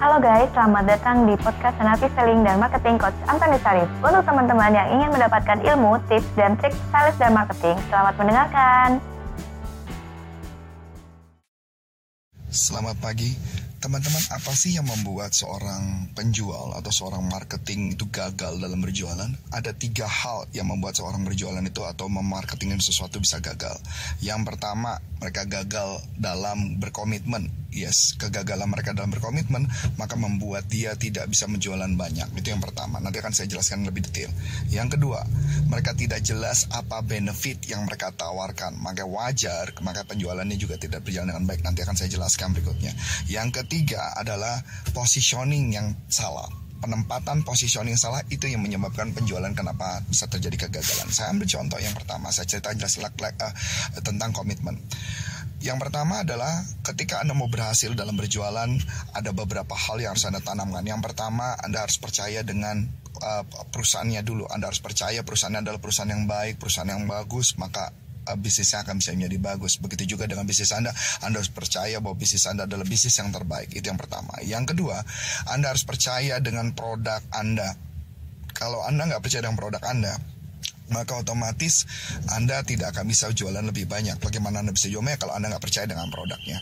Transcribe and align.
Halo 0.00 0.16
guys, 0.16 0.48
selamat 0.56 0.88
datang 0.88 1.28
di 1.28 1.36
podcast 1.36 1.76
Senapi 1.76 2.08
Selling 2.16 2.40
dan 2.40 2.56
Marketing 2.56 2.96
Coach 2.96 3.12
Antoni 3.28 3.60
Sarif. 3.60 3.84
Untuk 4.00 4.24
teman-teman 4.24 4.72
yang 4.72 4.88
ingin 4.96 5.12
mendapatkan 5.12 5.60
ilmu, 5.60 6.00
tips, 6.08 6.24
dan 6.40 6.56
trik 6.56 6.72
sales 6.88 7.12
dan 7.20 7.36
marketing, 7.36 7.76
selamat 7.92 8.16
mendengarkan. 8.16 8.96
Selamat 12.48 12.96
pagi, 12.96 13.36
teman-teman. 13.80 14.20
Apa 14.28 14.52
sih 14.52 14.76
yang 14.76 14.84
membuat 14.84 15.32
seorang 15.32 16.12
penjual 16.12 16.76
atau 16.76 16.92
seorang 16.92 17.24
marketing 17.24 17.96
itu 17.96 18.04
gagal 18.12 18.60
dalam 18.60 18.78
berjualan? 18.78 19.32
Ada 19.48 19.72
tiga 19.72 20.04
hal 20.04 20.44
yang 20.52 20.68
membuat 20.68 21.00
seorang 21.00 21.24
berjualan 21.24 21.64
itu 21.64 21.80
atau 21.82 22.06
memarketingin 22.12 22.78
sesuatu 22.78 23.16
bisa 23.18 23.40
gagal. 23.40 23.80
Yang 24.20 24.52
pertama, 24.52 25.00
mereka 25.16 25.48
gagal 25.48 26.04
dalam 26.20 26.76
berkomitmen. 26.76 27.48
Yes, 27.70 28.18
kegagalan 28.18 28.66
mereka 28.66 28.90
dalam 28.90 29.14
berkomitmen 29.14 29.62
maka 29.94 30.18
membuat 30.18 30.66
dia 30.66 30.98
tidak 30.98 31.30
bisa 31.30 31.46
menjualan 31.46 31.86
banyak. 31.86 32.26
Itu 32.34 32.50
yang 32.50 32.58
pertama. 32.58 32.98
Nanti 32.98 33.22
akan 33.22 33.32
saya 33.32 33.46
jelaskan 33.46 33.86
lebih 33.86 34.10
detail. 34.10 34.28
Yang 34.74 34.98
kedua, 34.98 35.22
mereka 35.70 35.94
tidak 35.94 36.20
jelas 36.26 36.66
apa 36.74 36.98
benefit 37.00 37.62
yang 37.70 37.86
mereka 37.86 38.10
tawarkan. 38.10 38.74
Maka 38.74 39.06
wajar, 39.06 39.70
maka 39.86 40.02
penjualannya 40.02 40.58
juga 40.58 40.82
tidak 40.82 41.06
berjalan 41.06 41.30
dengan 41.30 41.46
baik. 41.46 41.62
Nanti 41.62 41.86
akan 41.86 41.94
saya 41.94 42.10
jelaskan 42.10 42.50
berikutnya. 42.58 42.90
Yang 43.30 43.62
ketiga 43.62 43.69
adalah 44.18 44.58
positioning 44.90 45.70
yang 45.74 45.94
salah 46.10 46.50
penempatan 46.80 47.44
positioning 47.44 47.94
salah 47.94 48.24
itu 48.32 48.48
yang 48.48 48.64
menyebabkan 48.64 49.12
penjualan 49.12 49.52
kenapa 49.52 50.00
bisa 50.08 50.24
terjadi 50.26 50.66
kegagalan. 50.66 51.08
Saya 51.12 51.28
ambil 51.36 51.46
contoh 51.46 51.76
yang 51.76 51.92
pertama, 51.92 52.32
saya 52.32 52.48
cerita 52.48 52.72
jelas 52.72 52.96
uh, 52.96 53.52
tentang 54.00 54.32
komitmen. 54.32 54.80
Yang 55.60 55.76
pertama 55.76 56.24
adalah 56.24 56.64
ketika 56.80 57.20
Anda 57.20 57.36
mau 57.36 57.52
berhasil 57.52 57.92
dalam 57.92 58.16
berjualan, 58.16 58.72
ada 59.12 59.30
beberapa 59.36 59.76
hal 59.76 60.00
yang 60.00 60.16
harus 60.16 60.24
Anda 60.24 60.40
tanamkan. 60.40 60.80
Yang 60.88 61.12
pertama, 61.12 61.52
Anda 61.60 61.84
harus 61.84 62.00
percaya 62.00 62.40
dengan 62.40 62.88
uh, 63.20 63.44
perusahaannya 63.68 64.24
dulu. 64.24 64.48
Anda 64.48 64.72
harus 64.72 64.80
percaya 64.80 65.20
perusahaannya 65.20 65.60
adalah 65.60 65.80
perusahaan 65.84 66.08
yang 66.08 66.24
baik, 66.24 66.56
perusahaan 66.56 66.88
yang 66.88 67.04
bagus, 67.04 67.60
maka 67.60 67.92
uh, 68.30 68.38
bisnisnya 68.38 68.86
akan 68.86 69.02
bisa 69.02 69.10
menjadi 69.12 69.38
bagus. 69.42 69.82
Begitu 69.82 70.14
juga 70.14 70.30
dengan 70.30 70.46
bisnis 70.46 70.70
Anda, 70.70 70.94
Anda 71.26 71.42
harus 71.42 71.50
percaya 71.50 71.98
bahwa 71.98 72.14
bisnis 72.14 72.46
Anda 72.46 72.70
adalah 72.70 72.86
bisnis 72.86 73.18
yang 73.18 73.34
terbaik. 73.34 73.74
Itu 73.74 73.90
yang 73.90 73.98
pertama. 73.98 74.38
Yang 74.46 74.74
kedua, 74.74 75.02
Anda 75.50 75.74
harus 75.74 75.82
percaya 75.82 76.38
dengan 76.38 76.70
produk 76.72 77.20
Anda. 77.34 77.74
Kalau 78.54 78.86
Anda 78.86 79.10
nggak 79.10 79.22
percaya 79.26 79.42
dengan 79.42 79.58
produk 79.58 79.82
Anda, 79.82 80.14
maka 80.90 81.18
otomatis 81.18 81.86
Anda 82.34 82.62
tidak 82.66 82.94
akan 82.94 83.06
bisa 83.10 83.30
jualan 83.30 83.62
lebih 83.62 83.86
banyak. 83.86 84.18
Bagaimana 84.18 84.62
Anda 84.62 84.74
bisa 84.74 84.90
jual 84.90 85.02
kalau 85.18 85.34
Anda 85.34 85.50
nggak 85.54 85.64
percaya 85.64 85.86
dengan 85.86 86.10
produknya? 86.10 86.58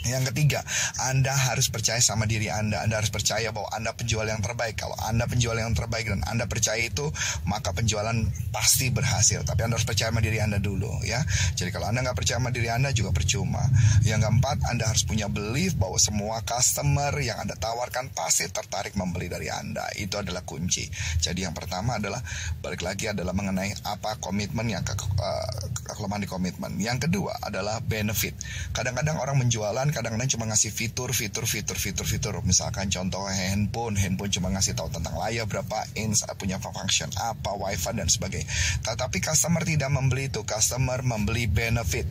Yang 0.00 0.32
ketiga, 0.32 0.64
Anda 1.12 1.36
harus 1.36 1.68
percaya 1.68 2.00
sama 2.00 2.24
diri 2.24 2.48
Anda. 2.48 2.80
Anda 2.80 3.04
harus 3.04 3.12
percaya 3.12 3.52
bahwa 3.52 3.68
Anda 3.76 3.92
penjual 3.92 4.24
yang 4.24 4.40
terbaik. 4.40 4.80
Kalau 4.80 4.96
Anda 4.96 5.28
penjual 5.28 5.60
yang 5.60 5.76
terbaik 5.76 6.08
dan 6.08 6.24
Anda 6.24 6.48
percaya 6.48 6.80
itu, 6.80 7.12
maka 7.44 7.76
penjualan 7.76 8.16
pasti 8.48 8.88
berhasil. 8.88 9.44
Tapi 9.44 9.60
Anda 9.68 9.76
harus 9.76 9.84
percaya 9.84 10.08
sama 10.08 10.24
diri 10.24 10.40
Anda 10.40 10.56
dulu, 10.56 11.04
ya. 11.04 11.20
Jadi 11.52 11.68
kalau 11.68 11.92
Anda 11.92 12.00
nggak 12.00 12.16
percaya 12.16 12.40
sama 12.40 12.48
diri 12.48 12.72
Anda 12.72 12.96
juga 12.96 13.12
percuma. 13.12 13.60
Yang 14.00 14.24
keempat, 14.24 14.56
Anda 14.72 14.88
harus 14.88 15.04
punya 15.04 15.28
belief 15.28 15.76
bahwa 15.76 16.00
semua 16.00 16.40
customer 16.48 17.12
yang 17.20 17.36
Anda 17.44 17.60
tawarkan 17.60 18.08
pasti 18.16 18.48
tertarik 18.48 18.96
membeli 18.96 19.28
dari 19.28 19.52
Anda. 19.52 19.84
Itu 20.00 20.16
adalah 20.16 20.40
kunci. 20.48 20.88
Jadi 21.20 21.44
yang 21.44 21.52
pertama 21.52 22.00
adalah 22.00 22.24
balik 22.64 22.80
lagi 22.80 23.12
adalah 23.12 23.36
mengenai 23.36 23.76
apa 23.84 24.16
komitmen 24.16 24.64
yang 24.64 24.80
ke, 24.80 24.96
uh, 24.96 25.52
kelemahan 25.92 26.24
di 26.24 26.30
komitmen. 26.30 26.72
Yang 26.80 27.10
kedua 27.10 27.36
adalah 27.44 27.84
benefit. 27.84 28.32
Kadang-kadang 28.72 29.20
orang 29.20 29.36
menjualan 29.36 29.89
kadang-kadang 29.92 30.30
cuma 30.30 30.44
ngasih 30.50 30.70
fitur, 30.72 31.10
fitur, 31.12 31.44
fitur, 31.46 31.76
fitur, 31.76 32.06
fitur. 32.06 32.34
Misalkan 32.42 32.90
contoh 32.90 33.26
handphone, 33.26 33.94
handphone 33.94 34.30
cuma 34.30 34.48
ngasih 34.54 34.74
tahu 34.74 34.90
tentang 34.90 35.14
layar 35.18 35.46
berapa 35.46 35.86
inch, 35.94 36.26
punya 36.38 36.58
function 36.58 37.10
apa, 37.18 37.54
wifi 37.54 37.92
dan 37.94 38.06
sebagainya. 38.06 38.48
Tetapi 38.84 39.18
customer 39.22 39.62
tidak 39.64 39.90
membeli 39.90 40.28
itu, 40.28 40.42
customer 40.44 41.00
membeli 41.00 41.46
benefit. 41.46 42.06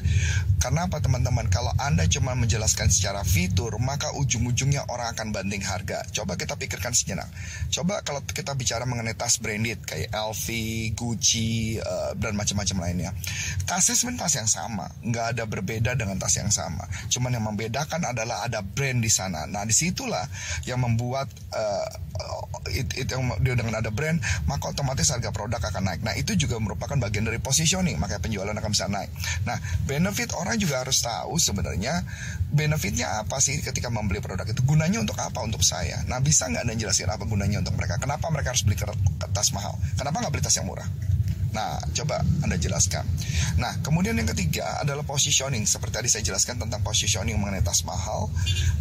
Karena 0.60 0.90
apa 0.90 1.00
teman-teman? 1.00 1.48
Kalau 1.48 1.72
Anda 1.80 2.10
cuma 2.10 2.36
menjelaskan 2.36 2.92
secara 2.92 3.24
fitur, 3.24 3.80
maka 3.80 4.12
ujung-ujungnya 4.18 4.90
orang 4.90 5.14
akan 5.16 5.32
banding 5.32 5.64
harga. 5.64 6.04
Coba 6.12 6.36
kita 6.36 6.60
pikirkan 6.60 6.92
sejenak. 6.92 7.30
Coba 7.70 8.02
kalau 8.02 8.26
kita 8.26 8.58
bicara 8.58 8.84
mengenai 8.90 9.16
tas 9.16 9.40
branded 9.40 9.80
kayak 9.86 10.10
LV, 10.10 10.46
Gucci, 10.98 11.78
uh, 11.78 12.12
dan 12.18 12.34
macam-macam 12.34 12.78
lainnya. 12.90 13.12
Tasnya 13.70 13.94
sebenarnya 13.94 14.26
tas 14.26 14.36
yang 14.36 14.50
sama, 14.50 14.86
nggak 15.06 15.26
ada 15.38 15.44
berbeda 15.46 15.92
dengan 15.94 16.18
tas 16.18 16.34
yang 16.34 16.50
sama. 16.50 16.90
Cuman 17.14 17.38
yang 17.38 17.46
membeda 17.46 17.69
membedakan 17.70 18.02
adalah 18.10 18.50
ada 18.50 18.66
brand 18.66 18.98
di 18.98 19.14
sana. 19.14 19.46
Nah, 19.46 19.62
di 19.62 19.78
situlah 19.78 20.26
yang 20.66 20.82
membuat 20.82 21.30
uh, 21.54 21.86
itu, 22.74 23.06
itu 23.06 23.14
yang 23.14 23.30
dengan 23.62 23.78
ada 23.78 23.94
brand, 23.94 24.18
maka 24.50 24.74
otomatis 24.74 25.06
harga 25.14 25.30
produk 25.30 25.62
akan 25.62 25.86
naik. 25.86 26.02
Nah, 26.02 26.18
itu 26.18 26.34
juga 26.34 26.58
merupakan 26.58 26.98
bagian 26.98 27.30
dari 27.30 27.38
positioning, 27.38 28.02
maka 28.02 28.18
penjualan 28.18 28.50
akan 28.50 28.72
bisa 28.74 28.90
naik. 28.90 29.14
Nah, 29.46 29.62
benefit 29.86 30.34
orang 30.34 30.58
juga 30.58 30.82
harus 30.82 30.98
tahu 30.98 31.38
sebenarnya 31.38 32.02
benefitnya 32.50 33.22
apa 33.22 33.38
sih 33.38 33.62
ketika 33.62 33.94
membeli 33.94 34.18
produk 34.18 34.50
itu. 34.50 34.66
Gunanya 34.66 35.06
untuk 35.06 35.22
apa 35.22 35.46
untuk 35.46 35.62
saya? 35.62 36.02
Nah, 36.10 36.18
bisa 36.18 36.50
nggak 36.50 36.66
anda 36.66 36.74
jelasin 36.74 37.06
apa 37.06 37.30
gunanya 37.30 37.62
untuk 37.62 37.78
mereka? 37.78 38.02
Kenapa 38.02 38.34
mereka 38.34 38.58
harus 38.58 38.66
beli 38.66 38.82
kertas 38.82 39.54
mahal? 39.54 39.78
Kenapa 39.94 40.26
nggak 40.26 40.34
beli 40.34 40.42
tas 40.42 40.58
yang 40.58 40.66
murah? 40.66 40.90
Nah, 41.50 41.82
coba 41.98 42.22
Anda 42.46 42.62
jelaskan. 42.62 43.02
Nah, 43.58 43.74
kemudian 43.82 44.14
yang 44.14 44.30
ketiga 44.30 44.82
adalah 44.86 45.02
positioning. 45.02 45.66
Seperti 45.66 45.94
tadi 45.98 46.10
saya 46.12 46.24
jelaskan 46.24 46.62
tentang 46.62 46.82
positioning 46.86 47.36
mengenai 47.42 47.66
tas 47.66 47.82
mahal, 47.84 48.30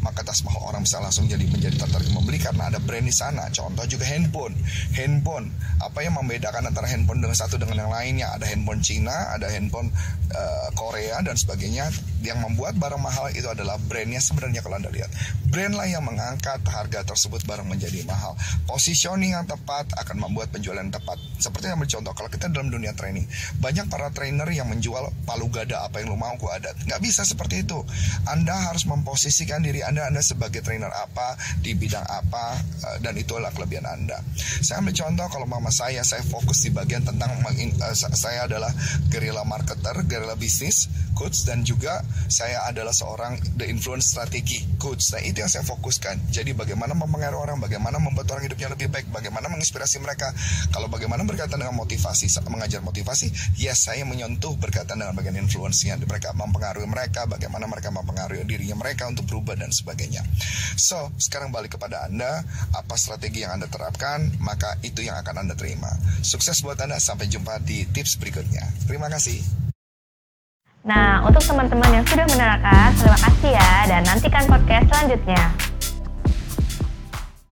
maka 0.05 0.21
tas 0.21 0.45
mahal 0.45 0.69
orang 0.69 0.85
bisa 0.85 1.01
langsung 1.01 1.25
jadi 1.25 1.49
menjadi 1.49 1.81
tertarik 1.81 2.13
membeli 2.13 2.37
karena 2.37 2.69
ada 2.69 2.79
brand 2.79 3.09
di 3.09 3.15
sana. 3.15 3.49
Contoh 3.49 3.85
juga 3.89 4.05
handphone. 4.05 4.53
Handphone, 4.93 5.49
apa 5.81 6.05
yang 6.05 6.15
membedakan 6.21 6.69
antara 6.69 6.85
handphone 6.91 7.25
dengan 7.25 7.37
satu 7.37 7.57
dengan 7.57 7.89
yang 7.89 7.93
lainnya? 7.93 8.29
Ada 8.37 8.45
handphone 8.53 8.81
Cina, 8.85 9.33
ada 9.33 9.49
handphone 9.49 9.89
uh, 10.37 10.69
Korea 10.77 11.25
dan 11.25 11.35
sebagainya. 11.41 11.89
Yang 12.19 12.39
membuat 12.43 12.75
barang 12.77 12.99
mahal 12.99 13.31
itu 13.31 13.47
adalah 13.47 13.79
brandnya 13.79 14.19
sebenarnya 14.19 14.61
kalau 14.61 14.77
Anda 14.77 14.91
lihat. 14.91 15.09
Brand 15.49 15.79
lah 15.79 15.87
yang 15.87 16.05
mengangkat 16.05 16.61
harga 16.67 17.07
tersebut 17.07 17.47
barang 17.47 17.65
menjadi 17.65 18.05
mahal. 18.05 18.35
Positioning 18.69 19.39
yang 19.39 19.47
tepat 19.47 19.89
akan 19.97 20.19
membuat 20.21 20.51
penjualan 20.51 20.85
tepat. 20.91 21.17
Seperti 21.39 21.71
yang 21.71 21.79
bercontoh, 21.79 22.11
kalau 22.13 22.27
kita 22.27 22.51
dalam 22.59 22.75
dunia 22.75 22.91
training. 22.99 23.23
Banyak 23.63 23.87
para 23.87 24.11
trainer 24.11 24.51
yang 24.51 24.67
menjual 24.67 25.15
palu 25.23 25.47
gada 25.47 25.87
apa 25.87 26.03
yang 26.03 26.11
lo 26.11 26.19
mau 26.19 26.35
gua 26.35 26.59
ada. 26.59 26.75
Nggak 26.75 26.99
bisa 26.99 27.23
seperti 27.23 27.63
itu. 27.63 27.79
Anda 28.27 28.59
harus 28.59 28.83
memposisikan 28.91 29.63
diri 29.63 29.87
Anda 29.87 30.11
Anda 30.11 30.27
sebagai 30.27 30.67
trainer 30.67 30.91
apa 30.91 31.39
di 31.63 31.79
bidang 31.79 32.03
apa 32.03 32.59
eh, 32.59 32.97
dan 32.99 33.15
itulah 33.15 33.55
kelebihan 33.55 33.87
Anda. 33.87 34.19
Saya 34.61 34.83
ambil 34.83 34.99
contoh 34.99 35.27
kalau 35.31 35.47
mama 35.47 35.71
saya 35.71 36.03
saya 36.03 36.27
fokus 36.27 36.67
di 36.67 36.75
bagian 36.75 37.07
tentang 37.07 37.31
uh, 37.39 37.95
saya 37.95 38.51
adalah 38.51 38.75
guerrilla 39.07 39.47
marketer, 39.47 40.03
guerrilla 40.09 40.35
bisnis, 40.35 40.91
coach 41.19 41.43
dan 41.43 41.67
juga 41.67 41.99
saya 42.31 42.63
adalah 42.71 42.95
seorang 42.95 43.35
the 43.59 43.67
influence 43.67 44.15
strategi 44.15 44.63
coach. 44.79 45.11
Nah, 45.11 45.19
itu 45.27 45.43
yang 45.43 45.51
saya 45.51 45.67
fokuskan. 45.67 46.31
Jadi 46.31 46.55
bagaimana 46.55 46.95
mempengaruhi 46.95 47.51
orang, 47.51 47.59
bagaimana 47.59 47.99
membuat 47.99 48.31
orang 48.31 48.47
hidupnya 48.47 48.71
lebih 48.71 48.87
baik, 48.87 49.11
bagaimana 49.11 49.51
menginspirasi 49.51 49.99
mereka. 49.99 50.31
Kalau 50.71 50.87
bagaimana 50.87 51.27
berkaitan 51.27 51.59
dengan 51.59 51.75
motivasi, 51.75 52.31
mengajar 52.47 52.79
motivasi, 52.87 53.59
yes 53.59 53.91
saya 53.91 54.07
menyentuh 54.07 54.55
berkaitan 54.55 55.03
dengan 55.03 55.19
bagian 55.19 55.35
influence-nya. 55.43 55.99
Mereka 55.99 56.39
mempengaruhi 56.39 56.87
mereka, 56.87 57.27
bagaimana 57.27 57.67
mereka 57.67 57.91
mempengaruhi 57.91 58.47
dirinya 58.47 58.79
mereka 58.79 59.11
untuk 59.11 59.27
berubah 59.27 59.59
dan 59.59 59.75
sebagainya. 59.75 60.23
So, 60.79 61.11
sekarang 61.19 61.51
balik 61.51 61.75
kepada 61.75 62.07
Anda, 62.07 62.47
apa 62.77 62.95
strategi 62.95 63.43
yang 63.43 63.59
Anda 63.59 63.67
terapkan, 63.67 64.39
maka 64.39 64.79
itu 64.87 65.03
yang 65.03 65.19
akan 65.19 65.49
Anda 65.49 65.55
terima. 65.59 65.91
Sukses 66.23 66.63
buat 66.63 66.79
Anda, 66.79 67.03
sampai 67.03 67.27
jumpa 67.27 67.59
di 67.67 67.89
tips 67.91 68.21
berikutnya. 68.21 68.63
Terima 68.87 69.11
kasih. 69.11 69.68
Nah, 70.89 71.21
untuk 71.21 71.45
teman-teman 71.45 72.01
yang 72.01 72.05
sudah 72.09 72.25
menerangkan, 72.25 72.97
terima 72.97 73.19
kasih 73.21 73.53
ya, 73.61 73.73
dan 73.93 74.01
nantikan 74.09 74.41
podcast 74.49 74.89
selanjutnya. 74.89 75.68